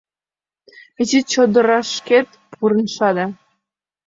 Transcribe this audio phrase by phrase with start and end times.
[1.01, 3.25] Изи чодырашкет пурышна да